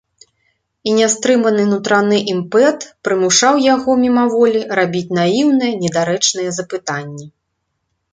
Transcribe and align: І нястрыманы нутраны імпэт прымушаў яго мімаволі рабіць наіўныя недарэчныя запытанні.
І 0.91 0.93
нястрыманы 0.99 1.65
нутраны 1.73 2.17
імпэт 2.33 2.79
прымушаў 3.07 3.59
яго 3.65 3.91
мімаволі 4.05 4.61
рабіць 4.79 5.13
наіўныя 5.19 5.77
недарэчныя 5.85 6.49
запытанні. 6.57 7.27